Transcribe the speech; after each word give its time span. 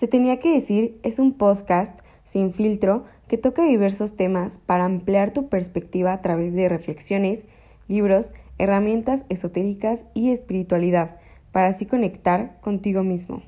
Se 0.00 0.08
tenía 0.08 0.38
que 0.38 0.54
decir 0.54 0.98
es 1.02 1.18
un 1.18 1.34
podcast 1.34 1.94
sin 2.24 2.54
filtro 2.54 3.04
que 3.28 3.36
toca 3.36 3.66
diversos 3.66 4.16
temas 4.16 4.56
para 4.56 4.86
ampliar 4.86 5.34
tu 5.34 5.50
perspectiva 5.50 6.14
a 6.14 6.22
través 6.22 6.54
de 6.54 6.70
reflexiones, 6.70 7.44
libros, 7.86 8.32
herramientas 8.56 9.26
esotéricas 9.28 10.06
y 10.14 10.30
espiritualidad, 10.30 11.18
para 11.52 11.66
así 11.66 11.84
conectar 11.84 12.58
contigo 12.62 13.02
mismo. 13.02 13.42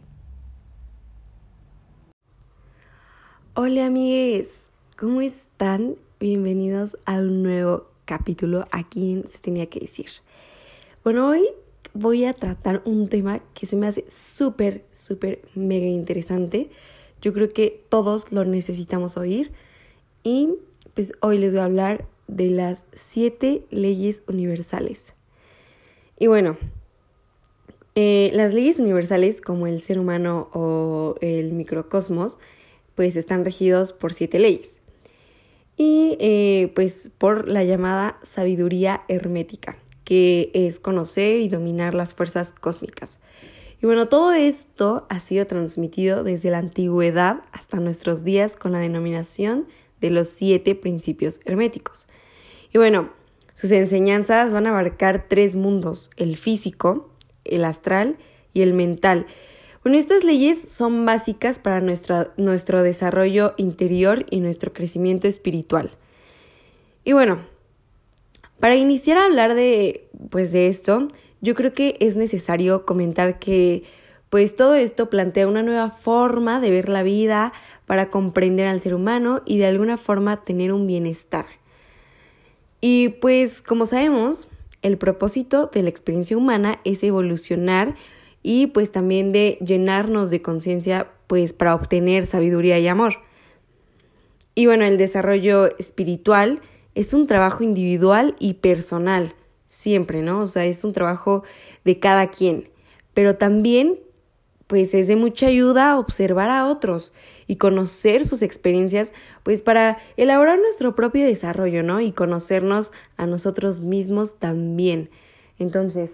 Hola 3.55 3.87
amigues, 3.87 4.51
¿cómo 4.99 5.23
están? 5.23 5.95
Bienvenidos 6.21 6.99
a 7.07 7.15
un 7.15 7.43
nuevo 7.43 7.87
capítulo 8.05 8.67
aquí 8.73 9.13
en 9.15 9.27
Se 9.27 9.39
tenía 9.39 9.71
que 9.71 9.81
decir. 9.81 10.09
Bueno, 11.03 11.29
hoy 11.29 11.49
voy 11.95 12.25
a 12.25 12.35
tratar 12.35 12.83
un 12.85 13.09
tema 13.09 13.41
que 13.55 13.67
se 13.67 13.77
me 13.77 13.87
hace 13.87 14.05
súper, 14.09 14.85
súper, 14.93 15.43
mega 15.55 15.87
interesante. 15.87 16.71
Yo 17.21 17.33
creo 17.33 17.53
que 17.53 17.85
todos 17.89 18.33
lo 18.33 18.45
necesitamos 18.45 19.17
oír. 19.17 19.53
Y 20.23 20.51
pues 20.95 21.13
hoy 21.21 21.39
les 21.39 21.53
voy 21.53 21.61
a 21.61 21.65
hablar 21.65 22.07
de 22.29 22.51
las 22.51 22.85
siete 22.95 23.65
leyes 23.71 24.23
universales. 24.27 25.13
Y 26.19 26.29
bueno, 26.29 26.57
eh, 27.95 28.31
las 28.33 28.55
leyes 28.55 28.79
universales 28.79 29.41
como 29.41 29.67
el 29.67 29.81
ser 29.81 29.99
humano 29.99 30.49
o 30.53 31.17
el 31.21 31.53
microcosmos 31.53 32.39
pues 32.95 33.17
están 33.17 33.45
regidos 33.45 33.93
por 33.93 34.13
siete 34.13 34.39
leyes. 34.39 34.79
Y 35.77 36.17
eh, 36.21 36.71
pues 36.75 37.11
por 37.19 37.49
la 37.49 37.65
llamada 37.65 38.19
sabiduría 38.23 39.03
hermética 39.09 39.77
que 40.05 40.51
es 40.55 40.81
conocer 40.81 41.41
y 41.41 41.49
dominar 41.49 41.95
las 41.95 42.15
fuerzas 42.15 42.53
cósmicas. 42.53 43.19
Y 43.83 43.87
bueno, 43.87 44.09
todo 44.09 44.33
esto 44.33 45.07
ha 45.09 45.19
sido 45.19 45.47
transmitido 45.47 46.23
desde 46.23 46.51
la 46.51 46.59
antigüedad 46.59 47.43
hasta 47.51 47.79
nuestros 47.79 48.23
días 48.23 48.57
con 48.57 48.73
la 48.73 48.79
denominación 48.79 49.67
de 50.01 50.11
los 50.11 50.29
siete 50.29 50.75
principios 50.75 51.41
herméticos. 51.45 52.07
Y 52.73 52.79
bueno, 52.79 53.11
sus 53.55 53.71
enseñanzas 53.73 54.53
van 54.53 54.67
a 54.67 54.71
abarcar 54.71 55.27
tres 55.29 55.57
mundos, 55.57 56.11
el 56.17 56.37
físico, 56.37 57.11
el 57.45 57.65
astral 57.65 58.19
y 58.55 58.63
el 58.63 58.73
mental. 58.73 59.27
Bueno, 59.83 59.99
estas 59.99 60.23
leyes 60.23 60.69
son 60.69 61.05
básicas 61.05 61.59
para 61.59 61.81
nuestro, 61.81 62.33
nuestro 62.37 62.85
desarrollo 62.85 63.55
interior 63.57 64.27
y 64.31 64.41
nuestro 64.41 64.73
crecimiento 64.73 65.27
espiritual. 65.27 65.91
Y 67.05 67.15
bueno, 67.15 67.41
para 68.63 68.77
iniciar 68.77 69.19
a 69.19 69.25
hablar 69.25 69.57
de, 69.57 70.07
pues, 70.31 70.53
de 70.53 70.69
esto, 70.69 71.09
yo 71.41 71.57
creo 71.57 71.75
que 71.75 71.97
es 71.99 72.15
necesario 72.15 72.87
comentar 72.87 73.41
que 73.41 73.83
pues 74.31 74.55
todo 74.55 74.77
esto 74.77 75.11
plantea 75.11 75.49
una 75.49 75.65
nueva 75.65 75.91
forma 75.91 76.61
de 76.61 76.71
ver 76.71 76.89
la 76.89 77.03
vida 77.03 77.53
para 77.87 78.09
comprender 78.09 78.69
al 78.69 78.81
ser 78.81 78.95
humano 78.95 79.43
y 79.47 79.59
de 79.59 79.67
alguna 79.67 79.99
forma 79.99 80.45
tener 80.45 80.73
un 80.73 80.87
bienestar. 80.87 81.47
Y 82.81 83.09
pues 83.09 83.63
como 83.63 83.85
sabemos, 83.85 84.47
el 84.83 84.97
propósito 84.97 85.67
de 85.67 85.83
la 85.83 85.89
experiencia 85.89 86.37
humana 86.37 86.79
es 86.85 87.03
evolucionar 87.03 87.97
y 88.45 88.69
pues 88.69 88.93
también 88.93 89.33
de 89.33 89.59
llenarnos 89.61 90.31
de 90.31 90.41
conciencia 90.41 91.09
pues 91.27 91.53
para 91.53 91.75
obtener 91.75 92.29
sabiduría 92.29 92.79
y 92.79 92.87
amor. 92.87 93.15
Y 94.55 94.67
bueno, 94.67 94.85
el 94.85 94.99
desarrollo 94.99 95.77
espiritual 95.81 96.61
es 96.95 97.15
un 97.15 97.27
trabajo 97.27 97.65
individual 97.65 98.37
y 98.39 98.55
personal, 98.55 99.35
siempre, 99.69 100.23
¿no? 100.23 100.41
O 100.41 100.47
sea, 100.47 100.65
es 100.65 100.85
un 100.85 100.93
trabajo 100.93 101.43
de 101.85 101.99
cada 101.99 102.31
quien, 102.31 102.69
pero 103.15 103.37
también 103.37 103.99
pues 104.67 104.95
es 104.95 105.07
de 105.07 105.17
mucha 105.17 105.49
ayuda 105.49 105.99
observar 105.99 106.49
a 106.49 106.67
otros 106.67 107.13
y 107.47 107.57
conocer 107.57 108.25
sus 108.25 108.41
experiencias, 108.41 109.13
pues 109.43 109.61
para 109.61 109.99
elaborar 110.17 110.59
nuestro 110.59 110.95
propio 110.95 111.27
desarrollo, 111.27 111.83
¿no? 111.83 112.01
Y 112.01 112.13
conocernos 112.13 112.91
a 113.19 113.27
nosotros 113.27 113.83
mismos 113.83 114.39
también. 114.39 115.11
Entonces, 115.59 116.13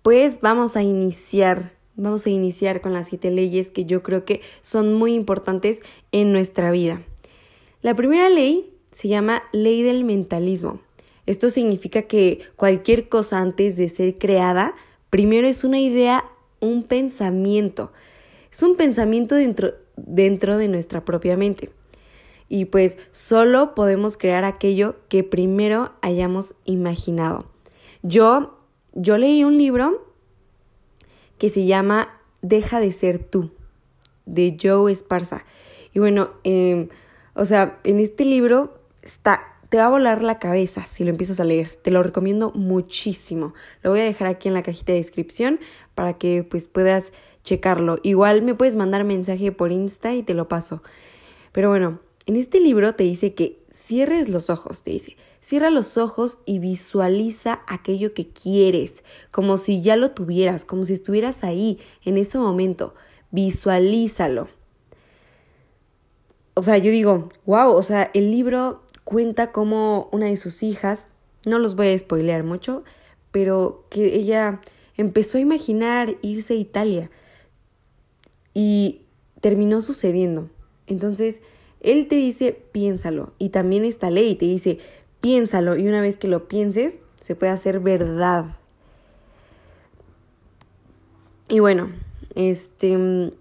pues 0.00 0.40
vamos 0.40 0.76
a 0.78 0.82
iniciar, 0.82 1.72
vamos 1.96 2.24
a 2.24 2.30
iniciar 2.30 2.80
con 2.80 2.94
las 2.94 3.08
siete 3.08 3.30
leyes 3.30 3.68
que 3.68 3.84
yo 3.84 4.02
creo 4.02 4.24
que 4.24 4.40
son 4.62 4.94
muy 4.94 5.12
importantes 5.12 5.82
en 6.10 6.32
nuestra 6.32 6.70
vida. 6.70 7.02
La 7.82 7.94
primera 7.94 8.30
ley 8.30 8.72
se 8.92 9.08
llama 9.08 9.42
ley 9.52 9.82
del 9.82 10.04
mentalismo. 10.04 10.80
Esto 11.26 11.50
significa 11.50 12.02
que 12.02 12.40
cualquier 12.56 13.08
cosa 13.08 13.40
antes 13.40 13.76
de 13.76 13.88
ser 13.88 14.16
creada, 14.16 14.74
primero 15.10 15.46
es 15.46 15.62
una 15.62 15.78
idea, 15.78 16.24
un 16.60 16.84
pensamiento. 16.84 17.92
Es 18.50 18.62
un 18.62 18.76
pensamiento 18.76 19.34
dentro, 19.34 19.74
dentro 19.96 20.56
de 20.56 20.68
nuestra 20.68 21.04
propia 21.04 21.36
mente. 21.36 21.70
Y 22.48 22.64
pues 22.64 22.96
solo 23.10 23.74
podemos 23.74 24.16
crear 24.16 24.44
aquello 24.44 24.96
que 25.08 25.22
primero 25.22 25.92
hayamos 26.00 26.54
imaginado. 26.64 27.44
Yo, 28.02 28.58
yo 28.94 29.18
leí 29.18 29.44
un 29.44 29.58
libro 29.58 30.06
que 31.36 31.50
se 31.50 31.66
llama 31.66 32.08
Deja 32.40 32.80
de 32.80 32.92
ser 32.92 33.18
tú, 33.18 33.50
de 34.24 34.56
Joe 34.60 34.90
Esparza. 34.90 35.44
Y 35.92 35.98
bueno, 35.98 36.30
em, 36.44 36.88
o 37.34 37.44
sea, 37.44 37.78
en 37.84 38.00
este 38.00 38.24
libro 38.24 38.77
está, 39.02 39.42
te 39.68 39.76
va 39.76 39.86
a 39.86 39.90
volar 39.90 40.22
la 40.22 40.38
cabeza 40.38 40.86
si 40.86 41.04
lo 41.04 41.10
empiezas 41.10 41.40
a 41.40 41.44
leer. 41.44 41.76
Te 41.82 41.90
lo 41.90 42.02
recomiendo 42.02 42.52
muchísimo. 42.52 43.54
Lo 43.82 43.90
voy 43.90 44.00
a 44.00 44.04
dejar 44.04 44.28
aquí 44.28 44.48
en 44.48 44.54
la 44.54 44.62
cajita 44.62 44.92
de 44.92 44.98
descripción 44.98 45.60
para 45.94 46.14
que 46.14 46.42
pues 46.42 46.68
puedas 46.68 47.12
checarlo. 47.44 47.98
Igual 48.02 48.42
me 48.42 48.54
puedes 48.54 48.76
mandar 48.76 49.04
mensaje 49.04 49.52
por 49.52 49.72
Insta 49.72 50.14
y 50.14 50.22
te 50.22 50.34
lo 50.34 50.48
paso. 50.48 50.82
Pero 51.52 51.68
bueno, 51.68 52.00
en 52.26 52.36
este 52.36 52.60
libro 52.60 52.94
te 52.94 53.04
dice 53.04 53.34
que 53.34 53.62
cierres 53.72 54.28
los 54.28 54.50
ojos, 54.50 54.82
te 54.82 54.90
dice. 54.92 55.16
Cierra 55.40 55.70
los 55.70 55.96
ojos 55.96 56.40
y 56.44 56.58
visualiza 56.58 57.60
aquello 57.66 58.12
que 58.12 58.28
quieres, 58.28 59.02
como 59.30 59.56
si 59.56 59.80
ya 59.80 59.96
lo 59.96 60.10
tuvieras, 60.10 60.64
como 60.64 60.84
si 60.84 60.92
estuvieras 60.92 61.44
ahí 61.44 61.78
en 62.04 62.18
ese 62.18 62.38
momento. 62.38 62.94
Visualízalo. 63.30 64.48
O 66.54 66.62
sea, 66.62 66.76
yo 66.76 66.90
digo, 66.90 67.30
wow, 67.46 67.70
o 67.70 67.82
sea, 67.82 68.10
el 68.14 68.30
libro 68.30 68.82
cuenta 69.08 69.52
como 69.52 70.10
una 70.12 70.26
de 70.26 70.36
sus 70.36 70.62
hijas, 70.62 71.06
no 71.46 71.58
los 71.58 71.76
voy 71.76 71.88
a 71.88 71.98
spoilear 71.98 72.44
mucho, 72.44 72.84
pero 73.30 73.86
que 73.88 74.14
ella 74.14 74.60
empezó 74.98 75.38
a 75.38 75.40
imaginar 75.40 76.16
irse 76.20 76.52
a 76.52 76.56
Italia 76.58 77.10
y 78.52 79.00
terminó 79.40 79.80
sucediendo. 79.80 80.50
Entonces, 80.86 81.40
él 81.80 82.06
te 82.06 82.16
dice, 82.16 82.52
piénsalo. 82.52 83.32
Y 83.38 83.48
también 83.48 83.86
esta 83.86 84.10
ley 84.10 84.34
te 84.34 84.44
dice, 84.44 84.78
piénsalo. 85.22 85.78
Y 85.78 85.88
una 85.88 86.02
vez 86.02 86.18
que 86.18 86.28
lo 86.28 86.46
pienses, 86.46 86.98
se 87.18 87.34
puede 87.34 87.52
hacer 87.52 87.80
verdad. 87.80 88.56
Y 91.48 91.60
bueno, 91.60 91.92
este 92.34 93.32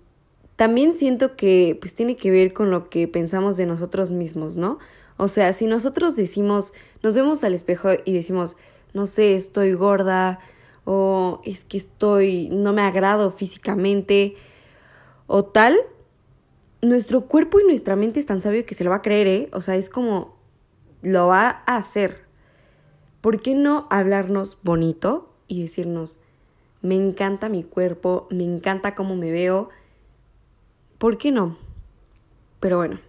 también 0.55 0.93
siento 0.93 1.35
que 1.35 1.77
pues 1.81 1.93
tiene 1.93 2.15
que 2.15 2.31
ver 2.31 2.53
con 2.53 2.71
lo 2.71 2.89
que 2.89 3.09
pensamos 3.09 3.57
de 3.57 3.65
nosotros 3.65 4.11
mismos, 4.11 4.55
¿no? 4.55 4.79
O 5.17 5.27
sea, 5.27 5.53
si 5.53 5.65
nosotros 5.65 6.15
decimos, 6.15 6.73
nos 7.03 7.15
vemos 7.15 7.43
al 7.43 7.53
espejo 7.53 7.89
y 8.05 8.13
decimos, 8.13 8.55
no 8.93 9.07
sé, 9.07 9.35
estoy 9.35 9.73
gorda 9.73 10.39
o 10.85 11.41
es 11.43 11.65
que 11.65 11.77
estoy, 11.77 12.49
no 12.49 12.71
me 12.71 12.81
agrado 12.81 13.31
físicamente 13.31 14.35
o 15.25 15.43
tal, 15.43 15.75
nuestro 16.81 17.21
cuerpo 17.21 17.59
y 17.59 17.65
nuestra 17.65 17.95
mente 17.95 18.19
es 18.19 18.25
tan 18.25 18.41
sabio 18.41 18.65
que 18.65 18.75
se 18.75 18.83
lo 18.83 18.91
va 18.91 18.97
a 18.97 19.01
creer, 19.01 19.27
¿eh? 19.27 19.49
O 19.51 19.61
sea, 19.61 19.75
es 19.75 19.89
como, 19.89 20.37
lo 21.01 21.27
va 21.27 21.63
a 21.65 21.77
hacer. 21.77 22.25
¿Por 23.21 23.41
qué 23.41 23.55
no 23.55 23.87
hablarnos 23.89 24.59
bonito 24.63 25.33
y 25.47 25.63
decirnos, 25.63 26.17
me 26.81 26.95
encanta 26.95 27.49
mi 27.49 27.63
cuerpo, 27.63 28.27
me 28.29 28.43
encanta 28.43 28.95
cómo 28.95 29.15
me 29.15 29.31
veo? 29.31 29.69
¿Por 30.97 31.17
qué 31.17 31.31
no? 31.31 31.57
Pero 32.59 32.77
bueno, 32.77 32.99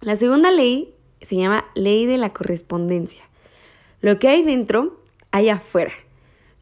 la 0.00 0.16
segunda 0.16 0.50
ley 0.50 0.94
se 1.22 1.36
llama 1.36 1.64
ley 1.74 2.06
de 2.06 2.18
la 2.18 2.32
correspondencia. 2.32 3.22
Lo 4.00 4.18
que 4.18 4.28
hay 4.28 4.42
dentro, 4.42 5.00
hay 5.30 5.48
afuera. 5.48 5.92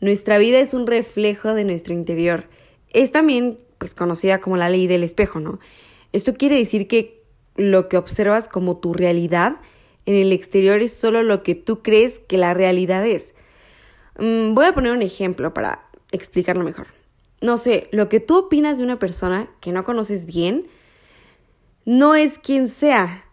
Nuestra 0.01 0.39
vida 0.39 0.59
es 0.59 0.75
un 0.75 0.87
reflejo 0.87 1.55
de 1.55 1.65
nuestro 1.65 1.95
interior. 1.95 2.45
Es 2.91 3.13
también 3.13 3.59
pues 3.79 3.95
conocida 3.95 4.41
como 4.41 4.57
la 4.57 4.69
ley 4.69 4.87
del 4.87 5.03
espejo, 5.03 5.41
¿no? 5.41 5.59
Esto 6.13 6.35
quiere 6.35 6.57
decir 6.57 6.89
que 6.89 7.23
lo 7.57 7.89
que 7.89 7.97
observas 7.97 8.49
como 8.49 8.79
tu 8.79 8.95
realidad 8.95 9.57
en 10.07 10.15
el 10.15 10.33
exterior 10.33 10.81
es 10.81 10.93
solo 10.93 11.23
lo 11.23 11.43
que 11.43 11.55
tú 11.55 11.83
crees 11.83 12.19
que 12.21 12.39
la 12.39 12.55
realidad 12.55 13.05
es. 13.07 13.33
Mm, 14.19 14.55
voy 14.55 14.67
a 14.67 14.75
poner 14.75 14.93
un 14.93 15.03
ejemplo 15.03 15.53
para 15.53 15.85
explicarlo 16.13 16.65
mejor. 16.65 16.87
No 17.41 17.59
sé, 17.59 17.89
lo 17.93 18.09
que 18.09 18.21
tú 18.21 18.39
opinas 18.39 18.79
de 18.79 18.85
una 18.85 18.99
persona 18.99 19.49
que 19.61 19.73
no 19.73 19.85
conoces 19.85 20.25
bien 20.25 20.69
no 21.85 22.15
es 22.15 22.39
quien 22.39 22.69
sea, 22.69 23.26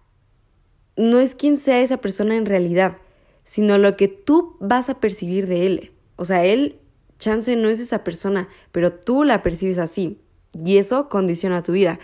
no 0.95 1.19
es 1.19 1.35
quien 1.35 1.57
sea 1.57 1.81
esa 1.81 1.97
persona 1.97 2.35
en 2.35 2.45
realidad, 2.45 2.97
sino 3.45 3.77
lo 3.77 3.95
que 3.97 4.07
tú 4.07 4.55
vas 4.59 4.89
a 4.89 4.99
percibir 4.99 5.47
de 5.47 5.65
él. 5.65 5.91
O 6.15 6.25
sea, 6.25 6.45
él, 6.45 6.77
chance, 7.19 7.55
no 7.55 7.69
es 7.69 7.79
esa 7.79 8.03
persona, 8.03 8.47
pero 8.71 8.93
tú 8.93 9.23
la 9.23 9.41
percibes 9.41 9.77
así. 9.77 10.19
y 10.53 10.77
eso 10.77 11.09
condiciona 11.09 11.63
tu 11.63 11.71
vida. 11.71 11.99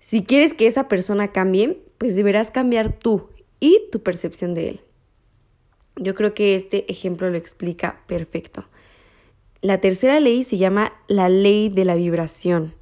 Si 0.00 0.24
quieres 0.24 0.52
que 0.52 0.66
esa 0.66 0.88
persona 0.88 1.32
cambie, 1.32 1.80
pues 1.96 2.16
deberás 2.16 2.50
cambiar 2.50 2.92
tú 2.92 3.30
y 3.60 3.80
tu 3.90 4.02
percepción 4.02 4.52
de 4.52 4.68
él. 4.68 4.80
Yo 5.96 6.14
creo 6.14 6.34
que 6.34 6.54
este 6.54 6.90
ejemplo 6.92 7.30
lo 7.30 7.38
explica 7.38 8.02
perfecto. 8.06 8.66
La 9.62 9.80
tercera 9.80 10.20
ley 10.20 10.44
se 10.44 10.58
llama 10.58 10.92
la 11.08 11.30
ley 11.30 11.70
de 11.70 11.86
la 11.86 11.94
vibración. 11.94 12.74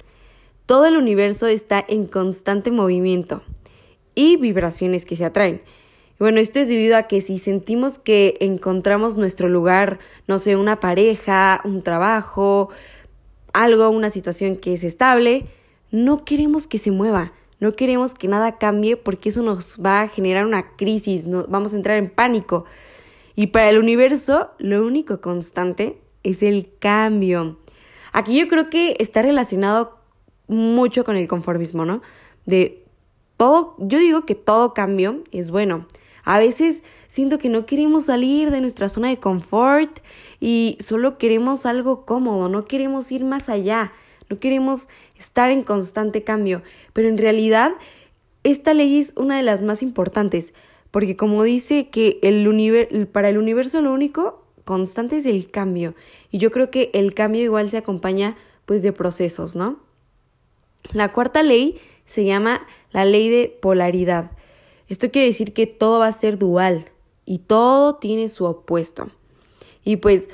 Todo 0.65 0.87
el 0.87 0.97
universo 0.97 1.47
está 1.47 1.85
en 1.87 2.05
constante 2.05 2.69
movimiento 2.69 3.43
y 4.15 4.37
vibraciones 4.37 5.05
que 5.05 5.15
se 5.15 5.25
atraen. 5.25 5.61
Bueno, 6.19 6.39
esto 6.39 6.59
es 6.59 6.67
debido 6.67 6.95
a 6.95 7.03
que 7.03 7.21
si 7.21 7.39
sentimos 7.39 7.99
que 7.99 8.37
encontramos 8.39 9.17
nuestro 9.17 9.49
lugar, 9.49 9.99
no 10.27 10.39
sé, 10.39 10.55
una 10.55 10.79
pareja, 10.79 11.59
un 11.65 11.81
trabajo, 11.81 12.69
algo, 13.51 13.89
una 13.89 14.09
situación 14.09 14.57
que 14.57 14.73
es 14.73 14.83
estable, 14.83 15.47
no 15.91 16.23
queremos 16.23 16.67
que 16.67 16.77
se 16.77 16.91
mueva, 16.91 17.33
no 17.59 17.75
queremos 17.75 18.13
que 18.13 18.27
nada 18.27 18.57
cambie 18.57 18.95
porque 18.95 19.29
eso 19.29 19.41
nos 19.41 19.79
va 19.83 20.01
a 20.01 20.07
generar 20.07 20.45
una 20.45 20.75
crisis, 20.75 21.25
nos, 21.25 21.49
vamos 21.49 21.73
a 21.73 21.77
entrar 21.77 21.97
en 21.97 22.09
pánico. 22.09 22.65
Y 23.35 23.47
para 23.47 23.69
el 23.69 23.79
universo, 23.79 24.51
lo 24.59 24.85
único 24.85 25.19
constante 25.19 25.97
es 26.23 26.43
el 26.43 26.69
cambio. 26.79 27.57
Aquí 28.11 28.39
yo 28.39 28.47
creo 28.47 28.69
que 28.69 28.95
está 28.99 29.23
relacionado 29.23 29.97
mucho 30.47 31.03
con 31.03 31.15
el 31.15 31.27
conformismo, 31.27 31.85
¿no? 31.85 32.01
De 32.45 32.82
todo, 33.43 33.75
yo 33.77 33.99
digo 33.99 34.25
que 34.25 34.35
todo 34.35 34.73
cambio 34.73 35.21
es 35.33 35.51
bueno. 35.51 35.85
A 36.23 36.39
veces 36.39 36.81
siento 37.09 37.39
que 37.39 37.49
no 37.49 37.65
queremos 37.65 38.05
salir 38.05 38.51
de 38.51 38.61
nuestra 38.61 38.87
zona 38.87 39.09
de 39.09 39.17
confort 39.17 39.99
y 40.39 40.77
solo 40.79 41.17
queremos 41.17 41.65
algo 41.65 42.05
cómodo, 42.05 42.47
no 42.47 42.63
queremos 42.63 43.11
ir 43.11 43.25
más 43.25 43.49
allá, 43.49 43.91
no 44.29 44.39
queremos 44.39 44.87
estar 45.19 45.51
en 45.51 45.65
constante 45.65 46.23
cambio, 46.23 46.61
pero 46.93 47.09
en 47.09 47.17
realidad 47.17 47.73
esta 48.43 48.73
ley 48.73 48.97
es 48.97 49.11
una 49.17 49.35
de 49.35 49.43
las 49.43 49.61
más 49.61 49.83
importantes, 49.83 50.53
porque 50.91 51.17
como 51.17 51.43
dice 51.43 51.89
que 51.89 52.19
el 52.23 53.09
para 53.11 53.27
el 53.27 53.37
universo 53.37 53.81
lo 53.81 53.91
único 53.91 54.45
constante 54.63 55.17
es 55.17 55.25
el 55.25 55.51
cambio. 55.51 55.95
Y 56.31 56.37
yo 56.37 56.49
creo 56.49 56.71
que 56.71 56.91
el 56.93 57.13
cambio 57.13 57.41
igual 57.41 57.69
se 57.69 57.75
acompaña 57.75 58.37
pues 58.65 58.83
de 58.83 58.93
procesos, 58.93 59.53
¿no? 59.53 59.79
La 60.93 61.11
cuarta 61.11 61.43
ley 61.43 61.81
se 62.05 62.25
llama 62.25 62.65
la 62.91 63.05
ley 63.05 63.29
de 63.29 63.57
polaridad. 63.61 64.31
Esto 64.87 65.11
quiere 65.11 65.27
decir 65.27 65.53
que 65.53 65.67
todo 65.67 65.99
va 65.99 66.07
a 66.07 66.11
ser 66.11 66.37
dual 66.37 66.85
y 67.25 67.39
todo 67.39 67.95
tiene 67.95 68.29
su 68.29 68.45
opuesto. 68.45 69.09
Y 69.83 69.97
pues 69.97 70.29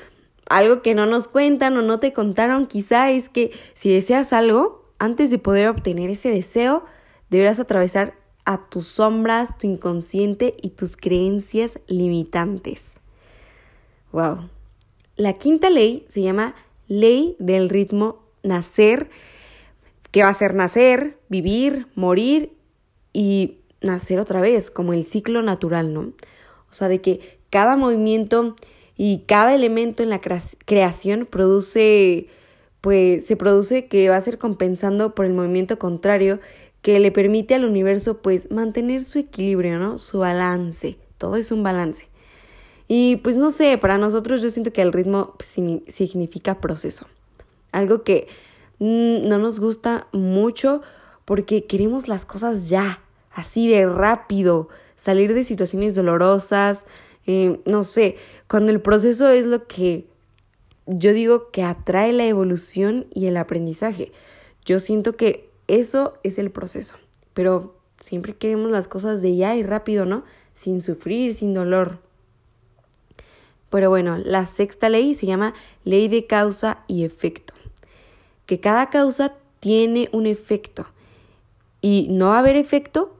algo 0.46 0.82
que 0.82 0.94
no 0.94 1.06
nos 1.06 1.28
cuentan 1.28 1.76
o 1.76 1.82
no 1.82 2.00
te 2.00 2.12
contaron 2.12 2.66
quizá 2.66 3.10
es 3.10 3.28
que 3.28 3.52
si 3.74 3.92
deseas 3.92 4.32
algo, 4.32 4.84
antes 4.98 5.30
de 5.30 5.38
poder 5.38 5.68
obtener 5.68 6.10
ese 6.10 6.28
deseo, 6.28 6.84
deberás 7.30 7.58
atravesar 7.60 8.14
a 8.44 8.68
tus 8.68 8.88
sombras, 8.88 9.56
tu 9.58 9.66
inconsciente 9.66 10.56
y 10.60 10.70
tus 10.70 10.96
creencias 10.96 11.78
limitantes. 11.86 12.82
Wow. 14.12 14.48
La 15.16 15.34
quinta 15.34 15.70
ley 15.70 16.04
se 16.08 16.22
llama 16.22 16.54
ley 16.88 17.36
del 17.38 17.68
ritmo 17.68 18.24
nacer, 18.42 19.08
que 20.10 20.22
va 20.22 20.28
a 20.28 20.34
ser 20.34 20.54
nacer, 20.54 21.18
vivir, 21.28 21.86
morir 21.94 22.52
y 23.12 23.58
nacer 23.80 24.18
otra 24.18 24.40
vez, 24.40 24.70
como 24.70 24.92
el 24.92 25.04
ciclo 25.04 25.42
natural, 25.42 25.92
¿no? 25.94 26.12
O 26.70 26.72
sea, 26.74 26.88
de 26.88 27.00
que 27.00 27.38
cada 27.50 27.76
movimiento 27.76 28.56
y 28.96 29.24
cada 29.26 29.54
elemento 29.54 30.02
en 30.02 30.10
la 30.10 30.20
creación 30.20 31.26
produce, 31.26 32.28
pues 32.80 33.26
se 33.26 33.36
produce 33.36 33.86
que 33.86 34.08
va 34.08 34.16
a 34.16 34.20
ser 34.20 34.38
compensando 34.38 35.14
por 35.14 35.24
el 35.24 35.32
movimiento 35.32 35.78
contrario 35.78 36.40
que 36.82 36.98
le 36.98 37.12
permite 37.12 37.54
al 37.54 37.64
universo 37.64 38.18
pues 38.22 38.50
mantener 38.50 39.04
su 39.04 39.18
equilibrio, 39.18 39.78
¿no? 39.78 39.98
Su 39.98 40.20
balance. 40.20 40.96
Todo 41.18 41.36
es 41.36 41.52
un 41.52 41.62
balance. 41.62 42.08
Y 42.88 43.16
pues 43.16 43.36
no 43.36 43.50
sé, 43.50 43.78
para 43.78 43.98
nosotros 43.98 44.42
yo 44.42 44.50
siento 44.50 44.72
que 44.72 44.82
el 44.82 44.92
ritmo 44.92 45.34
significa 45.88 46.60
proceso. 46.60 47.06
Algo 47.72 48.02
que 48.02 48.26
no 48.80 49.38
nos 49.38 49.60
gusta 49.60 50.08
mucho 50.12 50.82
porque 51.24 51.66
queremos 51.66 52.08
las 52.08 52.24
cosas 52.24 52.68
ya, 52.68 53.00
así 53.30 53.68
de 53.68 53.86
rápido, 53.86 54.68
salir 54.96 55.34
de 55.34 55.44
situaciones 55.44 55.94
dolorosas, 55.94 56.86
eh, 57.26 57.60
no 57.66 57.84
sé, 57.84 58.16
cuando 58.48 58.72
el 58.72 58.80
proceso 58.80 59.28
es 59.28 59.46
lo 59.46 59.66
que 59.68 60.06
yo 60.86 61.12
digo 61.12 61.50
que 61.52 61.62
atrae 61.62 62.12
la 62.12 62.24
evolución 62.24 63.06
y 63.14 63.26
el 63.26 63.36
aprendizaje. 63.36 64.10
Yo 64.64 64.80
siento 64.80 65.16
que 65.16 65.48
eso 65.68 66.14
es 66.24 66.38
el 66.38 66.50
proceso, 66.50 66.96
pero 67.32 67.76
siempre 68.00 68.34
queremos 68.34 68.70
las 68.70 68.88
cosas 68.88 69.22
de 69.22 69.36
ya 69.36 69.54
y 69.54 69.62
rápido, 69.62 70.06
¿no? 70.06 70.24
Sin 70.54 70.80
sufrir, 70.80 71.34
sin 71.34 71.54
dolor. 71.54 71.98
Pero 73.70 73.88
bueno, 73.88 74.18
la 74.18 74.46
sexta 74.46 74.88
ley 74.88 75.14
se 75.14 75.26
llama 75.26 75.54
ley 75.84 76.08
de 76.08 76.26
causa 76.26 76.82
y 76.88 77.04
efecto. 77.04 77.54
Que 78.50 78.58
cada 78.58 78.90
causa 78.90 79.34
tiene 79.60 80.08
un 80.10 80.26
efecto. 80.26 80.84
Y 81.80 82.08
no 82.10 82.30
va 82.30 82.34
a 82.34 82.38
haber 82.40 82.56
efecto, 82.56 83.14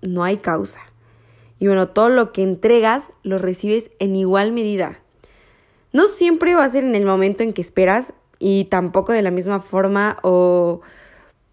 no 0.00 0.22
hay 0.22 0.36
causa. 0.36 0.78
Y 1.58 1.66
bueno, 1.66 1.88
todo 1.88 2.08
lo 2.08 2.30
que 2.30 2.44
entregas 2.44 3.10
lo 3.24 3.38
recibes 3.38 3.90
en 3.98 4.14
igual 4.14 4.52
medida. 4.52 5.00
No 5.92 6.06
siempre 6.06 6.54
va 6.54 6.62
a 6.62 6.68
ser 6.68 6.84
en 6.84 6.94
el 6.94 7.04
momento 7.04 7.42
en 7.42 7.52
que 7.52 7.62
esperas 7.62 8.12
y 8.38 8.66
tampoco 8.66 9.12
de 9.12 9.22
la 9.22 9.32
misma 9.32 9.58
forma 9.58 10.18
o 10.22 10.82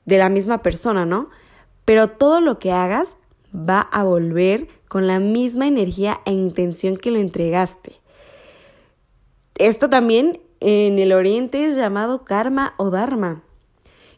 de 0.06 0.20
la 0.20 0.30
misma 0.30 0.62
persona, 0.62 1.08
¿no? 1.08 1.32
Pero 1.86 2.10
todo 2.10 2.40
lo 2.40 2.60
que 2.60 2.72
hagas 2.72 3.18
va 3.52 3.80
a 3.80 4.04
volver 4.04 4.68
con 4.90 5.08
la 5.08 5.20
misma 5.20 5.66
energía 5.66 6.20
e 6.26 6.34
intención 6.34 6.98
que 6.98 7.10
lo 7.10 7.18
entregaste. 7.18 7.96
Esto 9.56 9.90
también 9.90 10.40
en 10.60 11.00
el 11.00 11.14
oriente 11.14 11.64
es 11.64 11.76
llamado 11.76 12.24
karma 12.26 12.74
o 12.78 12.90
dharma. 12.90 13.44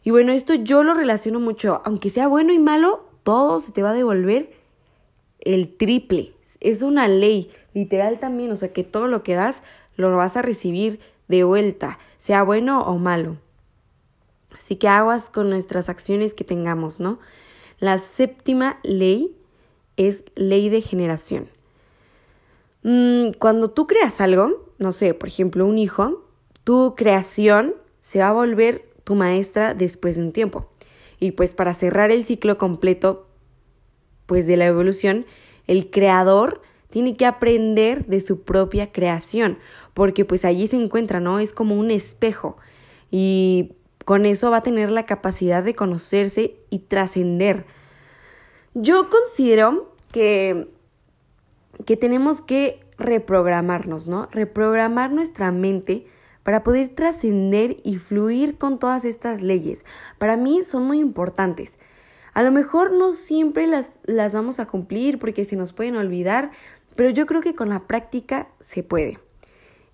Y 0.02 0.10
bueno, 0.10 0.32
esto 0.32 0.54
yo 0.54 0.82
lo 0.82 0.94
relaciono 0.94 1.40
mucho, 1.40 1.82
aunque 1.84 2.10
sea 2.10 2.28
bueno 2.28 2.52
y 2.52 2.58
malo, 2.58 3.04
todo 3.22 3.60
se 3.60 3.72
te 3.72 3.82
va 3.82 3.90
a 3.90 3.94
devolver 3.94 4.52
el 5.40 5.76
triple. 5.76 6.32
Es 6.60 6.82
una 6.82 7.08
ley 7.08 7.50
literal 7.74 8.18
también, 8.18 8.50
o 8.50 8.56
sea 8.56 8.72
que 8.72 8.84
todo 8.84 9.06
lo 9.06 9.22
que 9.22 9.34
das 9.34 9.62
lo 9.96 10.16
vas 10.16 10.36
a 10.36 10.42
recibir 10.42 11.00
de 11.28 11.44
vuelta, 11.44 11.98
sea 12.18 12.42
bueno 12.42 12.82
o 12.82 12.98
malo. 12.98 13.36
Así 14.56 14.76
que 14.76 14.88
aguas 14.88 15.30
con 15.30 15.48
nuestras 15.48 15.88
acciones 15.88 16.34
que 16.34 16.44
tengamos, 16.44 17.00
¿no? 17.00 17.18
La 17.78 17.98
séptima 17.98 18.78
ley 18.82 19.36
es 19.96 20.24
ley 20.34 20.68
de 20.68 20.80
generación. 20.80 21.48
Mm, 22.82 23.32
cuando 23.38 23.70
tú 23.70 23.86
creas 23.86 24.20
algo, 24.20 24.72
no 24.78 24.92
sé, 24.92 25.14
por 25.14 25.28
ejemplo, 25.28 25.66
un 25.66 25.78
hijo, 25.78 26.24
tu 26.70 26.94
creación 26.94 27.74
se 28.00 28.20
va 28.20 28.28
a 28.28 28.32
volver 28.32 28.88
tu 29.02 29.16
maestra 29.16 29.74
después 29.74 30.14
de 30.14 30.22
un 30.22 30.30
tiempo. 30.30 30.70
Y 31.18 31.32
pues 31.32 31.56
para 31.56 31.74
cerrar 31.74 32.12
el 32.12 32.24
ciclo 32.24 32.58
completo, 32.58 33.26
pues 34.26 34.46
de 34.46 34.56
la 34.56 34.66
evolución, 34.66 35.26
el 35.66 35.90
creador 35.90 36.62
tiene 36.88 37.16
que 37.16 37.26
aprender 37.26 38.06
de 38.06 38.20
su 38.20 38.42
propia 38.42 38.92
creación, 38.92 39.58
porque 39.94 40.24
pues 40.24 40.44
allí 40.44 40.68
se 40.68 40.76
encuentra, 40.76 41.18
¿no? 41.18 41.40
Es 41.40 41.52
como 41.52 41.74
un 41.74 41.90
espejo 41.90 42.56
y 43.10 43.72
con 44.04 44.24
eso 44.24 44.52
va 44.52 44.58
a 44.58 44.62
tener 44.62 44.92
la 44.92 45.06
capacidad 45.06 45.64
de 45.64 45.74
conocerse 45.74 46.54
y 46.70 46.78
trascender. 46.78 47.64
Yo 48.74 49.10
considero 49.10 49.92
que, 50.12 50.68
que 51.84 51.96
tenemos 51.96 52.40
que 52.40 52.78
reprogramarnos, 52.96 54.06
¿no? 54.06 54.28
Reprogramar 54.30 55.10
nuestra 55.10 55.50
mente 55.50 56.06
para 56.42 56.62
poder 56.62 56.90
trascender 56.94 57.78
y 57.84 57.98
fluir 57.98 58.56
con 58.58 58.78
todas 58.78 59.04
estas 59.04 59.42
leyes. 59.42 59.84
Para 60.18 60.36
mí 60.36 60.64
son 60.64 60.84
muy 60.84 60.98
importantes. 60.98 61.78
A 62.32 62.42
lo 62.42 62.50
mejor 62.52 62.92
no 62.92 63.12
siempre 63.12 63.66
las, 63.66 63.90
las 64.04 64.34
vamos 64.34 64.60
a 64.60 64.66
cumplir 64.66 65.18
porque 65.18 65.44
se 65.44 65.56
nos 65.56 65.72
pueden 65.72 65.96
olvidar, 65.96 66.50
pero 66.96 67.10
yo 67.10 67.26
creo 67.26 67.40
que 67.40 67.54
con 67.54 67.68
la 67.68 67.86
práctica 67.86 68.48
se 68.60 68.82
puede. 68.82 69.18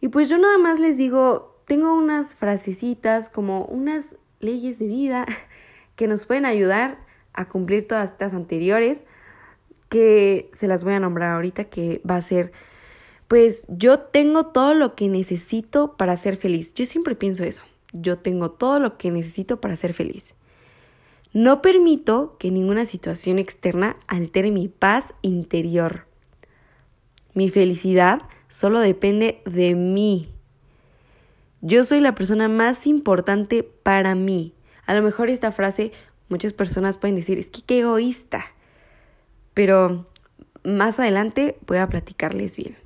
Y 0.01 0.09
pues 0.09 0.29
yo 0.29 0.39
nada 0.39 0.59
más 0.59 0.79
les 0.79 0.97
digo, 0.97 1.57
tengo 1.67 1.95
unas 1.95 2.35
frasecitas 2.35 3.29
como 3.29 3.65
unas 3.65 4.17
leyes 4.41 4.79
de 4.79 4.87
vida 4.87 5.27
que 5.97 6.07
nos 6.07 6.27
pueden 6.27 6.45
ayudar 6.45 6.99
a 7.33 7.47
cumplir 7.49 7.87
todas 7.87 8.11
estas 8.11 8.35
anteriores, 8.35 9.05
que 9.89 10.51
se 10.53 10.69
las 10.69 10.85
voy 10.85 10.95
a 10.95 11.01
nombrar 11.01 11.33
ahorita, 11.35 11.65
que 11.65 12.01
va 12.09 12.17
a 12.17 12.23
ser 12.23 12.53
pues 13.29 13.67
yo 13.69 13.99
tengo 13.99 14.47
todo 14.47 14.75
lo 14.75 14.95
que 14.95 15.09
necesito 15.09 15.97
para 15.97 16.17
ser 16.17 16.37
feliz. 16.37 16.73
Yo 16.75 16.87
siempre 16.87 17.15
pienso 17.15 17.45
eso. 17.45 17.63
Yo 17.93 18.19
tengo 18.19 18.51
todo 18.51 18.79
lo 18.79 18.99
que 18.99 19.11
necesito 19.11 19.61
para 19.61 19.77
ser 19.77 19.95
feliz. 19.95 20.35
No 21.33 21.61
permito 21.61 22.37
que 22.39 22.51
ninguna 22.51 22.85
situación 22.85 23.39
externa 23.39 23.97
altere 24.07 24.51
mi 24.51 24.69
paz 24.69 25.07
interior. 25.23 26.07
Mi 27.35 27.51
felicidad 27.51 28.23
solo 28.49 28.81
depende 28.81 29.43
de 29.45 29.75
mí. 29.75 30.31
Yo 31.61 31.85
soy 31.85 32.01
la 32.01 32.15
persona 32.15 32.49
más 32.49 32.87
importante 32.87 33.63
para 33.63 34.15
mí. 34.15 34.55
A 34.87 34.95
lo 34.95 35.03
mejor 35.03 35.29
esta 35.29 35.53
frase 35.53 35.93
muchas 36.29 36.53
personas 36.53 36.97
pueden 36.97 37.17
decir, 37.17 37.39
es 37.39 37.51
que 37.51 37.63
qué 37.63 37.81
egoísta. 37.81 38.47
Pero 39.53 40.07
más 40.65 40.99
adelante 40.99 41.59
voy 41.67 41.79
a 41.79 41.89
platicarles 41.89 42.57
bien. 42.57 42.86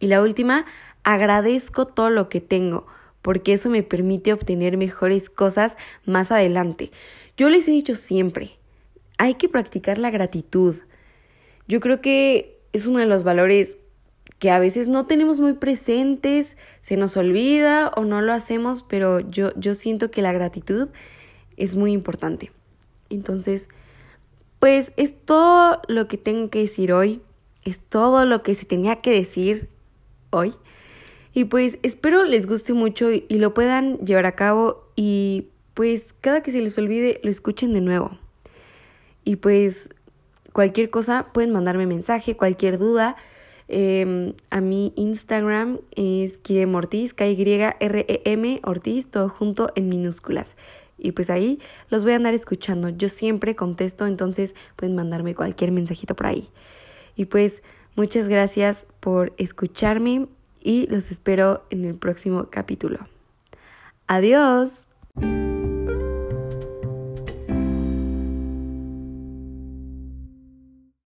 Y 0.00 0.08
la 0.08 0.22
última, 0.22 0.66
agradezco 1.02 1.86
todo 1.86 2.10
lo 2.10 2.28
que 2.28 2.40
tengo, 2.40 2.86
porque 3.22 3.52
eso 3.52 3.70
me 3.70 3.82
permite 3.82 4.32
obtener 4.32 4.76
mejores 4.76 5.30
cosas 5.30 5.76
más 6.04 6.32
adelante. 6.32 6.90
Yo 7.36 7.48
les 7.48 7.68
he 7.68 7.70
dicho 7.70 7.94
siempre, 7.94 8.52
hay 9.18 9.34
que 9.34 9.48
practicar 9.48 9.98
la 9.98 10.10
gratitud. 10.10 10.76
Yo 11.68 11.80
creo 11.80 12.00
que 12.00 12.58
es 12.72 12.86
uno 12.86 12.98
de 12.98 13.06
los 13.06 13.24
valores 13.24 13.76
que 14.38 14.50
a 14.50 14.58
veces 14.58 14.88
no 14.88 15.06
tenemos 15.06 15.40
muy 15.40 15.54
presentes, 15.54 16.56
se 16.82 16.96
nos 16.96 17.16
olvida 17.16 17.92
o 17.96 18.04
no 18.04 18.20
lo 18.20 18.32
hacemos, 18.32 18.82
pero 18.82 19.20
yo, 19.20 19.52
yo 19.56 19.74
siento 19.74 20.10
que 20.10 20.22
la 20.22 20.32
gratitud 20.32 20.88
es 21.56 21.74
muy 21.74 21.92
importante. 21.92 22.52
Entonces, 23.10 23.68
pues 24.58 24.92
es 24.96 25.14
todo 25.24 25.80
lo 25.88 26.08
que 26.08 26.18
tengo 26.18 26.50
que 26.50 26.60
decir 26.60 26.92
hoy, 26.92 27.22
es 27.62 27.78
todo 27.78 28.24
lo 28.24 28.42
que 28.42 28.54
se 28.54 28.66
tenía 28.66 28.96
que 28.96 29.12
decir 29.12 29.68
hoy. 30.34 30.54
Y 31.32 31.44
pues 31.44 31.78
espero 31.82 32.24
les 32.24 32.46
guste 32.46 32.72
mucho 32.72 33.10
y, 33.10 33.26
lo 33.28 33.54
puedan 33.54 33.98
llevar 33.98 34.26
a 34.26 34.32
cabo 34.32 34.84
y 34.94 35.48
pues 35.74 36.14
cada 36.20 36.42
que 36.42 36.52
se 36.52 36.60
les 36.60 36.78
olvide 36.78 37.20
lo 37.24 37.30
escuchen 37.30 37.72
de 37.72 37.80
nuevo. 37.80 38.16
Y 39.24 39.36
pues 39.36 39.88
cualquier 40.52 40.90
cosa 40.90 41.26
pueden 41.32 41.50
mandarme 41.50 41.86
mensaje, 41.86 42.36
cualquier 42.36 42.78
duda. 42.78 43.16
Em, 43.66 44.34
a 44.50 44.60
mi 44.60 44.92
Instagram 44.94 45.80
es 45.96 46.38
Kirem 46.38 46.74
Ortiz, 46.74 47.14
K-Y-R-E-M 47.14 48.60
Ortiz, 48.62 49.10
todo 49.10 49.28
junto 49.28 49.72
en 49.74 49.88
minúsculas. 49.88 50.56
Y 50.98 51.12
pues 51.12 51.30
ahí 51.30 51.58
los 51.90 52.04
voy 52.04 52.12
a 52.12 52.16
andar 52.16 52.34
escuchando. 52.34 52.90
Yo 52.90 53.08
siempre 53.08 53.56
contesto, 53.56 54.06
entonces 54.06 54.54
pueden 54.76 54.94
mandarme 54.94 55.34
cualquier 55.34 55.72
mensajito 55.72 56.14
por 56.14 56.26
ahí. 56.26 56.48
Y 57.16 57.24
pues 57.24 57.62
muchas 57.96 58.28
gracias 58.28 58.86
por 59.00 59.32
escucharme 59.36 60.28
y 60.60 60.86
los 60.88 61.10
espero 61.10 61.64
en 61.70 61.84
el 61.84 61.94
próximo 61.94 62.48
capítulo. 62.50 62.98
Adiós. 64.06 64.86